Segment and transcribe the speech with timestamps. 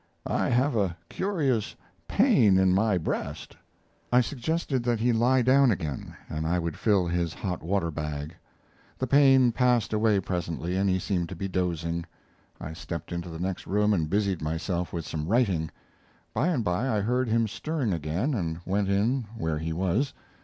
[0.25, 1.75] I have a curious
[2.07, 3.55] pain in my breast."
[4.11, 8.35] I suggested that he lie down again and I would fill his hot water bag.
[8.97, 12.03] The pain passed away presently, and he seemed to be dozing.
[12.59, 15.69] I stepped into the next room and busied myself with some writing.
[16.33, 20.15] By and by I heard him stirring again and went in where he was.